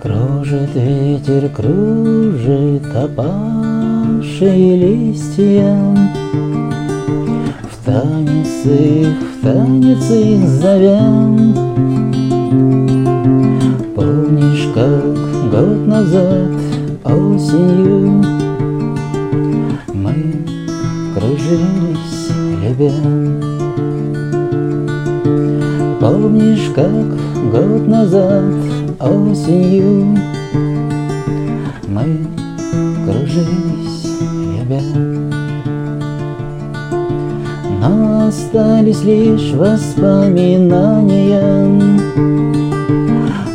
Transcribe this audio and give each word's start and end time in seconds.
Кружит 0.00 0.74
ветер, 0.74 1.50
кружит 1.50 2.86
опавшие 2.96 4.76
листья. 4.76 5.76
В 7.70 7.84
танец 7.84 8.64
их, 8.64 9.18
в 9.18 9.42
танец 9.42 10.10
их 10.12 10.48
зовя 10.48 11.02
Помнишь, 13.94 14.68
как 14.74 15.14
год 15.50 15.86
назад 15.86 16.56
осенью 17.04 18.24
Мы 19.92 20.46
кружились, 21.14 22.30
любя 22.62 23.57
Помнишь, 26.10 26.72
как 26.74 27.06
год 27.52 27.86
назад 27.86 28.42
осенью 28.98 30.16
Мы 31.86 32.26
кружились, 33.04 34.06
любя 34.56 34.80
Но 37.82 38.28
остались 38.28 39.04
лишь 39.04 39.52
воспоминания 39.52 41.42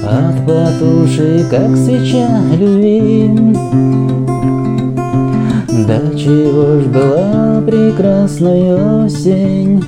От 0.07 0.45
потуши, 0.45 1.47
как 1.49 1.75
свеча 1.75 2.39
любви. 2.55 3.31
Да 5.87 5.99
чего 6.15 6.81
ж 6.81 6.85
была 6.85 7.63
прекрасная 7.65 9.05
осень? 9.05 9.83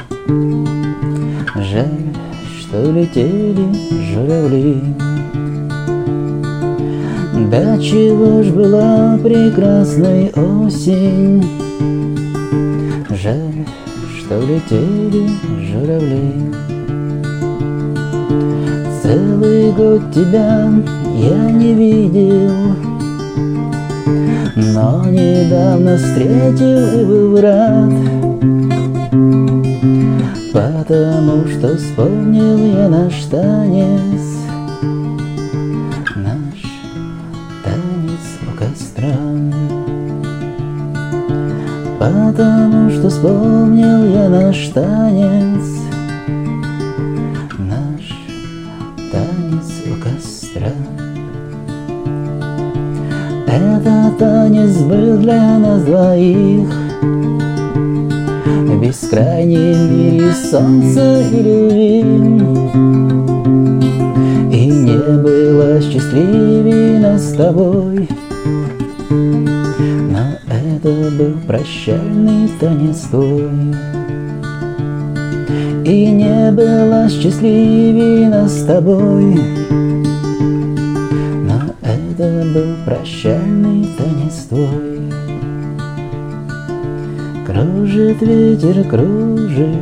Жаль, 1.55 2.05
что 2.75 2.91
летели 2.91 3.67
журавли 4.11 4.81
да 7.49 7.77
чего 7.77 8.43
ж 8.43 8.49
была 8.49 9.17
прекрасной 9.23 10.29
осень? 10.31 11.43
Жаль, 13.09 13.65
что 14.17 14.39
летели 14.41 15.29
журавли 15.61 16.51
Целый 19.01 19.71
год 19.71 20.11
тебя 20.11 20.69
я 21.15 21.51
не 21.51 21.73
видел. 21.75 22.75
Но 24.55 25.05
недавно 25.05 25.97
встретил 25.97 26.99
и 26.99 27.05
был 27.05 27.39
рад 27.39 28.24
Потому 30.55 31.45
что 31.49 31.75
вспомнил 31.75 32.57
я 32.57 32.87
наш 32.87 33.25
танец. 33.25 34.21
Костра. 38.57 39.13
Потому 41.99 42.89
что 42.89 43.09
вспомнил 43.09 44.05
я 44.05 44.29
наш 44.29 44.67
танец. 44.69 45.81
Наш 47.57 48.07
танец 49.11 49.83
у 49.91 50.01
костра. 50.01 50.71
Этот 53.45 54.17
танец 54.17 54.77
был 54.77 55.17
для 55.17 55.59
нас 55.59 55.83
двоих 55.83 56.84
бескрайнем 58.87 59.97
мире 59.97 60.31
солнца 60.31 61.21
и 61.21 61.41
любви 61.41 62.01
И 64.51 64.67
не 64.67 64.97
было 64.97 65.81
счастливее 65.81 66.99
нас 66.99 67.31
с 67.31 67.33
тобой. 67.33 68.07
Но 69.09 70.37
это 70.47 71.11
был 71.17 71.33
прощальный 71.47 72.49
танец 72.59 73.01
твой. 73.09 73.49
И 75.83 76.11
не 76.11 76.51
было 76.51 77.09
счастливее 77.09 78.29
нас 78.29 78.53
с 78.53 78.65
тобой. 78.65 79.39
Но 81.47 81.61
это 81.81 82.45
был 82.53 82.75
прощальный 82.85 83.87
танец 83.97 84.45
твой 84.47 84.94
Кружит 87.55 88.21
ветер, 88.21 88.83
кружит 88.83 89.79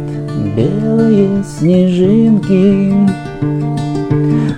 белые 0.56 1.44
снежинки. 1.44 2.94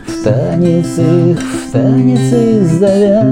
В 0.05 0.21
танец 0.21 0.97
их, 0.97 1.39
в 1.39 1.71
танец 1.71 2.33
их 2.33 2.67
зовя 2.77 3.23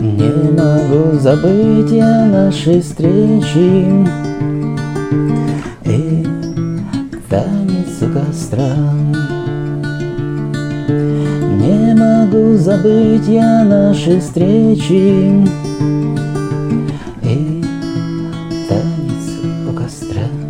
не 0.00 0.50
могу 0.58 1.20
забыть 1.20 1.92
я 1.92 2.26
нашей 2.26 2.80
встречи. 2.80 3.86
И 5.84 6.26
танец 7.28 8.02
у 8.02 8.08
костра. 8.12 8.74
Не 11.60 11.94
могу 11.94 12.56
забыть 12.56 13.28
я 13.28 13.62
нашей 13.64 14.18
встречи 14.18 15.48
И 20.20 20.22
танец 20.22 20.44
у 20.44 20.49